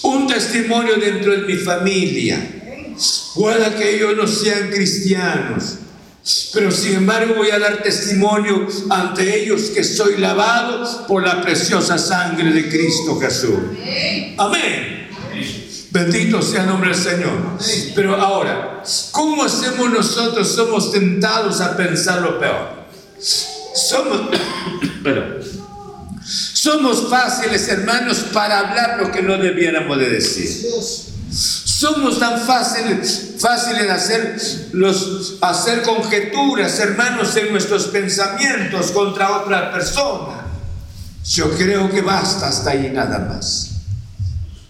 [0.03, 2.39] Un testimonio dentro de mi familia.
[3.35, 5.79] Pueda que ellos no sean cristianos.
[6.53, 11.99] Pero sin embargo voy a dar testimonio ante ellos que soy lavado por la preciosa
[11.99, 13.59] sangre de Cristo Jesús.
[14.37, 15.09] Amén.
[15.91, 17.59] Bendito sea el nombre del Señor.
[17.95, 20.49] Pero ahora, ¿cómo hacemos nosotros?
[20.49, 22.87] Somos tentados a pensar lo peor.
[23.19, 24.23] Somos,
[25.05, 25.41] pero,
[26.23, 30.67] somos fáciles, hermanos, para hablar lo que no debiéramos de decir.
[31.79, 34.41] Somos tan fáciles, fáciles hacer,
[34.73, 40.47] los, hacer conjeturas, hermanos, en nuestros pensamientos contra otra persona.
[41.25, 43.77] Yo creo que basta hasta ahí nada más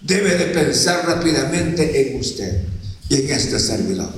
[0.01, 2.65] debe de pensar rápidamente en usted
[3.09, 4.09] y en este servidor.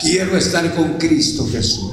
[0.00, 1.92] Quiero estar con Cristo Jesús.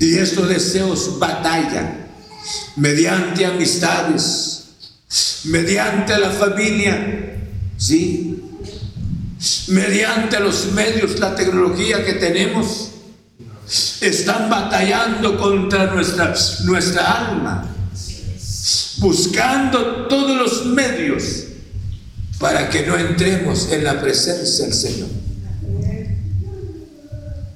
[0.00, 2.06] Y estos deseos batallan
[2.76, 4.64] mediante amistades,
[5.44, 7.36] mediante la familia,
[7.76, 8.37] ¿sí?
[9.68, 12.90] Mediante los medios, la tecnología que tenemos,
[14.00, 16.34] están batallando contra nuestra,
[16.64, 17.68] nuestra alma,
[18.98, 21.44] buscando todos los medios
[22.38, 25.08] para que no entremos en la presencia del Señor.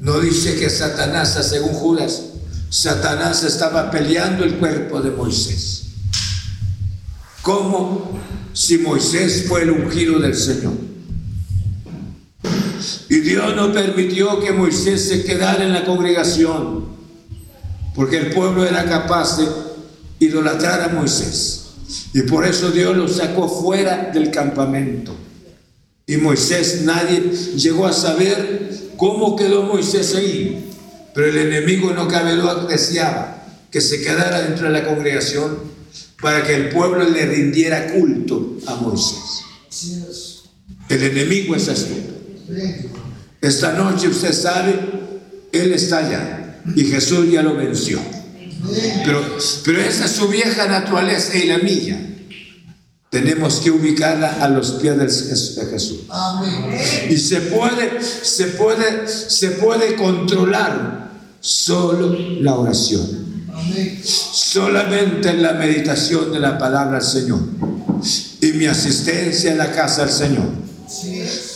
[0.01, 2.23] No dice que Satanás, según Judas,
[2.69, 5.85] Satanás estaba peleando el cuerpo de Moisés.
[7.43, 8.19] Como
[8.53, 10.92] si Moisés fue el ungido del Señor.
[13.23, 16.87] Dios no permitió que Moisés se quedara en la congregación,
[17.95, 19.47] porque el pueblo era capaz de
[20.19, 21.67] idolatrar a Moisés.
[22.15, 25.15] Y por eso Dios lo sacó fuera del campamento.
[26.07, 30.71] Y Moisés, nadie llegó a saber cómo quedó Moisés ahí.
[31.15, 35.59] Pero el enemigo no cabe duda deseaba que se quedara dentro de la congregación
[36.21, 39.43] para que el pueblo le rindiera culto a Moisés.
[40.89, 42.13] El enemigo es astuto.
[43.43, 44.79] Esta noche usted sabe,
[45.51, 47.99] Él está allá y Jesús ya lo venció.
[49.05, 49.21] Pero,
[49.65, 52.09] pero esa es su vieja naturaleza y la mía.
[53.11, 56.03] Tenemos que ubicarla a los pies de Jesús.
[57.11, 63.05] Y se puede, se puede, se puede controlar solo la oración.
[64.05, 67.41] Solamente en la meditación de la palabra del Señor.
[68.41, 70.72] Y mi asistencia en la casa del Señor.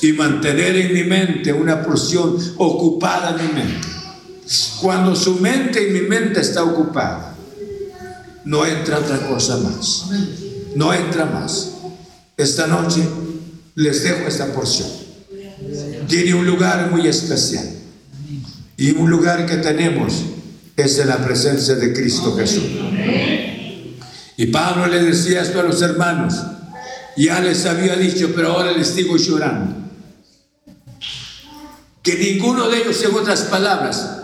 [0.02, 3.96] Y mantener en mi mente una porción ocupada en mi mente
[4.80, 7.34] cuando su mente y mi mente está ocupada,
[8.44, 10.06] no entra otra cosa más.
[10.74, 11.72] No entra más.
[12.36, 13.02] Esta noche
[13.74, 14.88] les dejo esta porción.
[16.06, 17.68] Tiene un lugar muy especial.
[18.76, 20.12] Y un lugar que tenemos
[20.76, 22.64] es en la presencia de Cristo Jesús.
[24.36, 26.34] Y Pablo le decía esto a los hermanos.
[27.16, 29.74] Ya les había dicho, pero ahora les digo llorando.
[32.02, 34.16] Que ninguno de ellos, en otras palabras,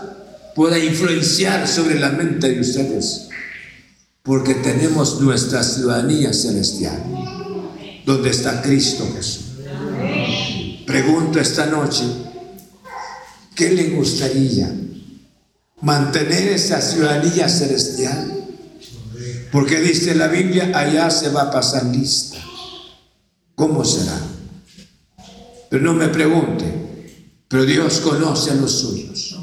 [0.55, 3.29] pueda influenciar sobre la mente de ustedes,
[4.21, 7.01] porque tenemos nuestra ciudadanía celestial,
[8.05, 9.43] donde está Cristo Jesús.
[10.85, 12.03] Pregunto esta noche,
[13.55, 14.71] ¿qué le gustaría
[15.81, 18.31] mantener esa ciudadanía celestial?
[19.51, 22.32] Porque dice la Biblia, allá se va a pasar lista.
[23.55, 24.19] ¿Cómo será?
[25.69, 26.65] Pero no me pregunte,
[27.47, 29.39] pero Dios conoce a los suyos.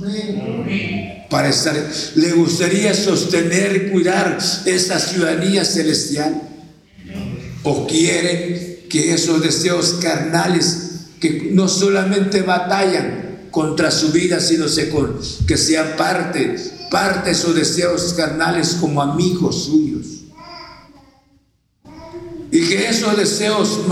[1.28, 1.76] Para estar,
[2.16, 6.42] ¿le gustaría sostener y cuidar esa ciudadanía celestial?
[7.62, 10.90] ¿O quiere que esos deseos carnales
[11.20, 14.66] que no solamente batallan contra su vida, sino
[15.46, 16.56] que sean parte,
[16.90, 20.19] parte de esos deseos carnales como amigos suyos?
[22.60, 23.86] Y que esos deseos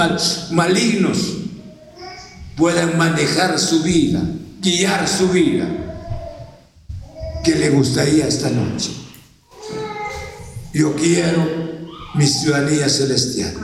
[0.50, 1.38] malignos
[2.54, 4.20] puedan manejar su vida,
[4.60, 5.66] guiar su vida.
[7.42, 8.90] ¿Qué le gustaría esta noche?
[10.74, 11.48] Yo quiero
[12.14, 13.54] mi ciudadanía celestial.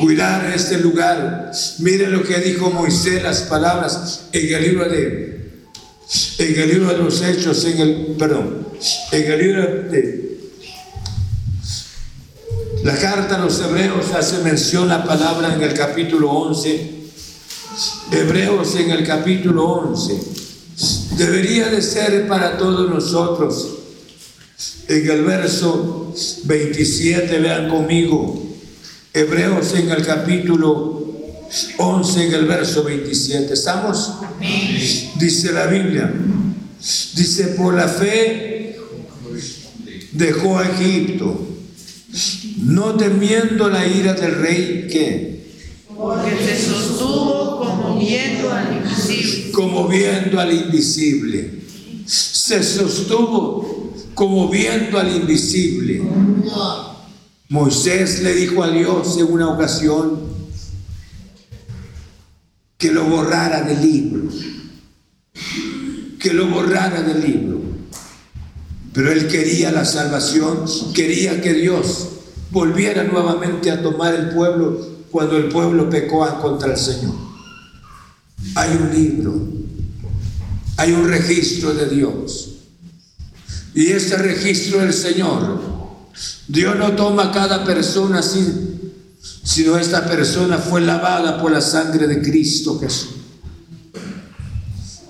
[0.00, 1.52] Cuidar este lugar.
[1.78, 5.60] Mire lo que dijo Moisés, las palabras en el libro de,
[6.38, 8.66] en el libro de los Hechos, en el, perdón,
[9.12, 9.62] en el libro
[9.92, 10.25] de
[12.82, 16.96] la carta a los Hebreos hace mención la palabra en el capítulo 11
[18.10, 20.18] Hebreos en el capítulo 11.
[21.18, 23.68] Debería de ser para todos nosotros.
[24.88, 26.14] En el verso
[26.44, 28.42] 27, vean conmigo.
[29.12, 31.04] Hebreos en el capítulo
[31.78, 33.52] 11, en el verso 27.
[33.52, 34.12] ¿Estamos?
[35.18, 36.12] Dice la Biblia.
[37.14, 38.78] Dice, por la fe
[40.12, 41.38] dejó a Egipto,
[42.56, 45.36] no temiendo la ira del rey que
[45.96, 49.50] porque se sostuvo como viendo al invisible.
[49.52, 51.62] Como viendo al invisible.
[52.04, 56.02] Se sostuvo como viendo al invisible.
[57.48, 60.20] Moisés le dijo a Dios en una ocasión
[62.76, 64.28] que lo borrara del libro.
[66.18, 67.60] Que lo borrara del libro.
[68.92, 72.15] Pero él quería la salvación, quería que Dios
[72.56, 74.80] volviera nuevamente a tomar el pueblo
[75.10, 77.12] cuando el pueblo pecó contra el Señor.
[78.54, 79.48] Hay un libro,
[80.78, 82.52] hay un registro de Dios.
[83.74, 85.60] Y ese registro del Señor,
[86.48, 88.48] Dios no toma a cada persona así,
[89.44, 93.10] sino esta persona fue lavada por la sangre de Cristo Jesús.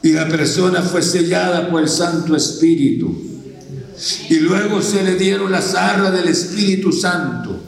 [0.02, 3.25] y la persona fue sellada por el Santo Espíritu.
[4.28, 7.58] Y luego se le dieron las arras del Espíritu Santo,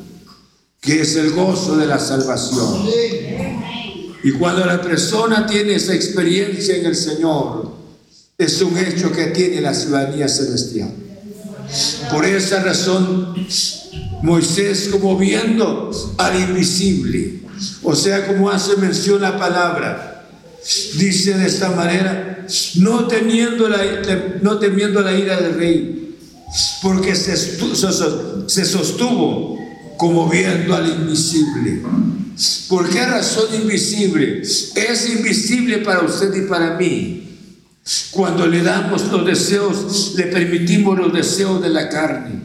[0.80, 2.86] que es el gozo de la salvación.
[4.22, 7.72] Y cuando la persona tiene esa experiencia en el Señor,
[8.36, 10.92] es un hecho que tiene la ciudadanía celestial.
[12.10, 13.34] Por esa razón,
[14.22, 17.40] Moisés, como viendo al invisible,
[17.82, 20.26] o sea, como hace mención la palabra,
[20.96, 23.78] dice de esta manera, no temiendo la,
[24.42, 25.97] no temiendo la ira del rey,
[26.82, 29.58] porque se, se sostuvo
[29.96, 31.82] como viendo al invisible.
[32.68, 34.42] ¿Por qué razón invisible?
[34.42, 37.24] Es invisible para usted y para mí.
[38.10, 42.40] Cuando le damos los deseos, le permitimos los deseos de la carne.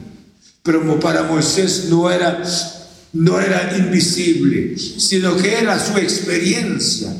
[0.63, 2.41] Pero para Moisés no era,
[3.11, 7.13] no era invisible, sino que era su experiencia.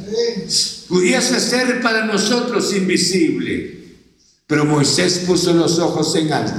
[0.88, 3.83] Pudiese ser para nosotros invisible.
[4.48, 6.54] Pero Moisés puso los ojos en alto.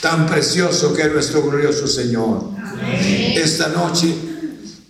[0.00, 2.50] Tan precioso que es nuestro glorioso Señor.
[3.34, 4.14] Esta noche,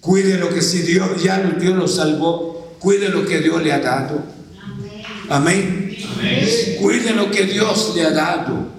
[0.01, 3.81] cuide lo que si Dios ya Dios lo salvó, cuide lo que Dios le ha
[3.81, 4.23] dado.
[5.29, 5.97] Amén.
[6.81, 8.75] Cuide lo que Dios le ha dado.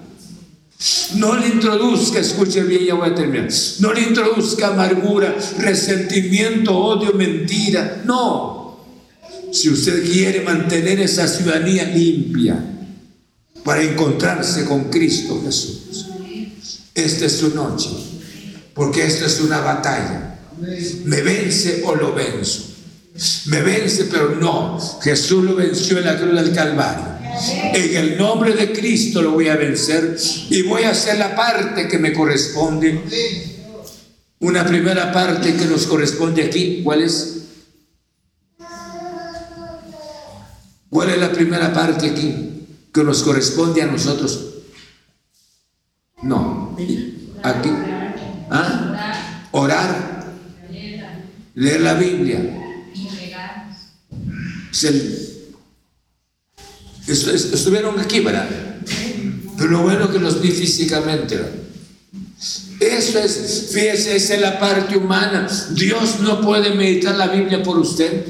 [1.16, 3.48] No le introduzca, escuche bien, ya voy a terminar.
[3.80, 8.02] No le introduzca amargura, resentimiento, odio, mentira.
[8.04, 8.84] No.
[9.52, 12.74] Si usted quiere mantener esa ciudadanía limpia
[13.68, 16.06] para encontrarse con Cristo Jesús,
[16.94, 17.90] esta es su noche,
[18.72, 20.38] porque esta es una batalla.
[21.04, 22.62] Me vence o lo venzo.
[23.48, 24.80] Me vence, pero no.
[25.02, 27.04] Jesús lo venció en la cruz del Calvario.
[27.74, 30.16] En el nombre de Cristo lo voy a vencer
[30.48, 33.02] y voy a hacer la parte que me corresponde.
[34.38, 37.34] Una primera parte que nos corresponde aquí, ¿cuál es?
[40.88, 42.57] ¿Cuál es la primera parte aquí
[42.92, 44.46] que nos corresponde a nosotros?
[46.22, 46.76] No.
[47.42, 47.70] Aquí.
[48.50, 49.48] ¿Ah?
[49.52, 50.18] Orar.
[51.54, 52.58] Leer la Biblia
[57.08, 58.48] estuvieron aquí, ¿verdad?
[59.56, 61.40] Pero lo bueno que los vi físicamente.
[62.80, 65.48] Eso es, fíjese, es la parte humana.
[65.72, 68.24] Dios no puede meditar la Biblia por usted.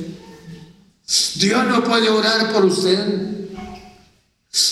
[1.35, 3.38] Dios no puede orar por usted.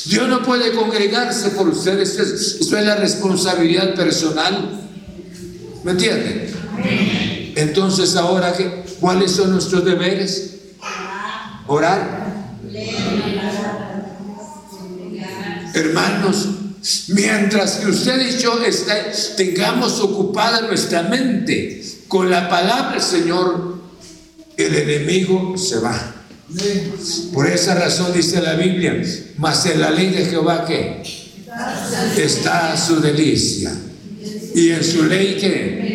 [0.06, 2.00] Dios no puede congregarse por usted.
[2.00, 4.80] Esto es, la responsabilidad personal.
[5.84, 6.52] ¿Me entiende?
[7.56, 8.54] Entonces, ahora,
[9.00, 10.54] ¿cuáles son nuestros deberes?
[11.66, 12.26] Orar.
[15.74, 16.48] Hermanos,
[17.08, 18.58] mientras que usted y yo
[19.36, 23.76] tengamos ocupada nuestra mente con la palabra del Señor,
[24.56, 26.14] el enemigo se va.
[27.32, 29.03] Por esa razón dice la Biblia,
[29.36, 31.03] mas en la ley de Jehová que
[32.16, 33.72] está su delicia.
[34.55, 35.86] Y en su ley que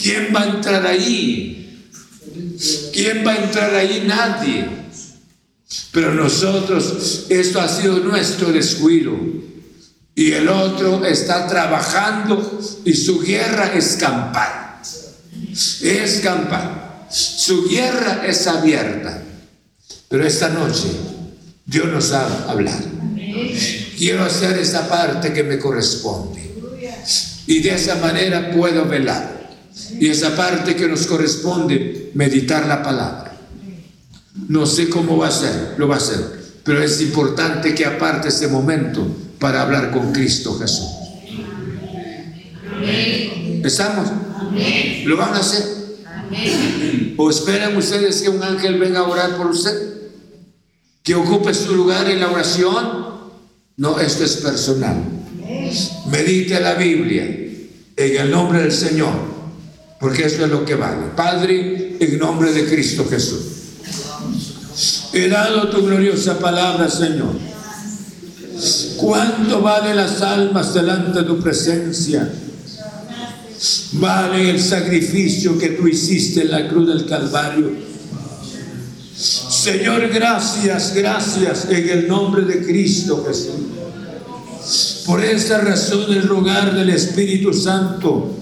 [0.00, 1.88] ¿quién va a entrar ahí?
[2.92, 4.04] ¿Quién va a entrar ahí?
[4.06, 4.68] Nadie.
[5.92, 9.12] Pero nosotros, esto ha sido nuestro descuido.
[10.14, 14.80] Y el otro está trabajando y su guerra es campal.
[15.82, 16.87] Es campal.
[17.10, 19.22] Su guerra es abierta.
[20.08, 20.88] Pero esta noche
[21.64, 22.84] Dios nos ha hablado.
[23.96, 26.54] Quiero hacer esa parte que me corresponde.
[27.46, 29.38] Y de esa manera puedo velar.
[29.98, 33.32] Y esa parte que nos corresponde, meditar la palabra.
[34.48, 36.24] No sé cómo va a ser, lo va a hacer,
[36.64, 39.06] pero es importante que aparte ese momento
[39.38, 40.88] para hablar con Cristo Jesús.
[43.64, 44.08] ¿Estamos?
[45.04, 45.77] ¿Lo van a hacer?
[47.16, 50.10] ¿O esperan ustedes que un ángel venga a orar por usted?
[51.02, 53.08] ¿Que ocupe su lugar en la oración?
[53.76, 55.02] No, esto es personal.
[56.10, 59.38] Medite la Biblia en el nombre del Señor
[59.98, 61.08] porque eso es lo que vale.
[61.16, 63.40] Padre, en nombre de Cristo Jesús.
[65.12, 67.34] He dado tu gloriosa palabra, Señor.
[68.96, 72.30] ¿Cuánto vale las almas delante de tu presencia?
[73.92, 77.70] Vale el sacrificio que tú hiciste en la cruz del Calvario.
[79.16, 85.04] Señor, gracias, gracias en el nombre de Cristo Jesús.
[85.04, 88.36] Por esa razón el rogar del Espíritu Santo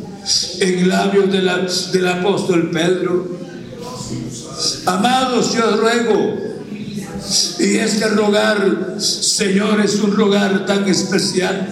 [0.61, 3.39] en labios del apóstol Pedro.
[4.87, 6.47] Amados, yo ruego,
[7.59, 11.69] y este rogar, Señor, es un rogar tan especial,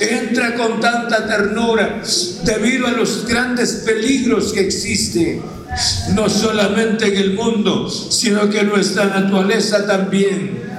[0.00, 2.02] entra con tanta ternura
[2.44, 5.42] debido a los grandes peligros que existen,
[6.14, 10.70] no solamente en el mundo, sino que nuestra naturaleza también.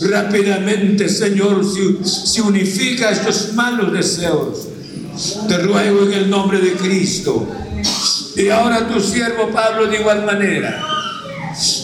[0.00, 4.68] Rápidamente, Señor, se, unifica estos malos deseos.
[5.48, 7.48] Te ruego en el nombre de Cristo.
[8.36, 10.82] Y ahora tu siervo Pablo de igual manera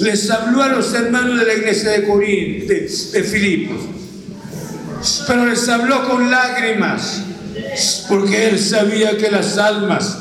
[0.00, 3.78] les habló a los hermanos de la iglesia de Corinto, de, de Filipos
[5.26, 7.22] pero les habló con lágrimas,
[8.09, 10.18] porque él sabía que las almas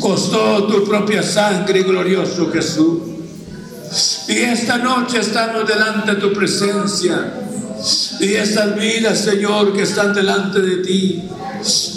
[0.00, 2.98] costó tu propia sangre, glorioso Jesús.
[4.28, 7.40] Y esta noche estamos delante de tu presencia.
[8.20, 11.22] Y estas vidas, Señor, que están delante de ti.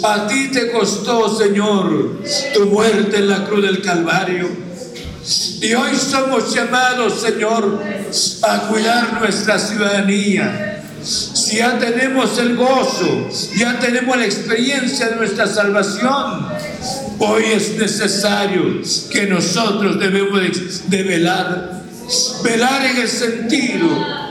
[0.04, 2.20] A ti te costó, Señor,
[2.54, 4.48] tu muerte en la cruz del Calvario.
[5.60, 7.82] Y hoy somos llamados, Señor,
[8.42, 15.46] a cuidar nuestra ciudadanía si ya tenemos el gozo, ya tenemos la experiencia de nuestra
[15.46, 16.46] salvación,
[17.18, 21.82] hoy es necesario que nosotros debemos de velar,
[22.42, 24.28] velar en el sentido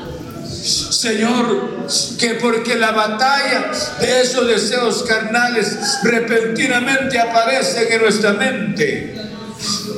[0.67, 1.87] Señor,
[2.19, 9.15] que porque la batalla de esos deseos carnales repentinamente aparecen en nuestra mente.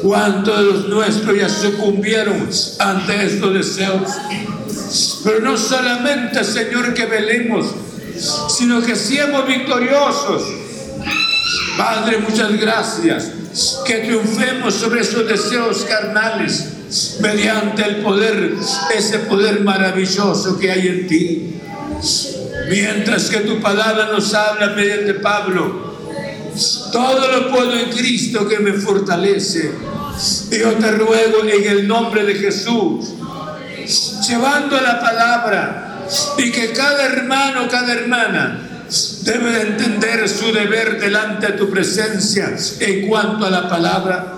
[0.02, 4.10] ¿Cuántos de los nuestros ya sucumbieron ante estos deseos?
[5.24, 7.68] Pero no solamente, Señor, que velemos,
[8.50, 10.44] sino que seamos victoriosos.
[11.78, 13.32] Padre, muchas gracias.
[13.86, 16.66] Que triunfemos sobre esos deseos carnales
[17.20, 18.54] mediante el poder,
[18.96, 21.56] ese poder maravilloso que hay en ti.
[22.70, 25.89] Mientras que tu palabra nos habla mediante Pablo,
[26.92, 29.72] todo lo puedo en Cristo que me fortalece.
[30.52, 33.14] Yo te ruego en el nombre de Jesús
[34.28, 36.06] llevando la palabra
[36.38, 38.86] y que cada hermano, cada hermana
[39.24, 44.36] debe entender su deber delante de tu presencia en cuanto a la palabra,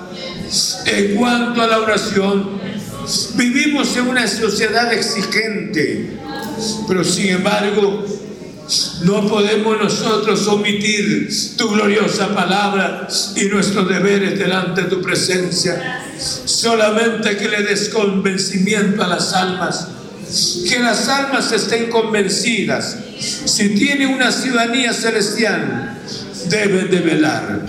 [0.85, 2.61] en cuanto a la oración.
[3.35, 6.17] Vivimos en una sociedad exigente,
[6.87, 8.05] pero sin embargo
[9.03, 16.03] no podemos nosotros omitir tu gloriosa palabra y nuestros deberes delante de tu presencia.
[16.17, 19.87] Solamente que le des convencimiento a las almas.
[20.69, 22.97] Que las almas estén convencidas.
[23.19, 25.99] Si tiene una ciudadanía celestial,
[26.49, 27.65] deben de velar.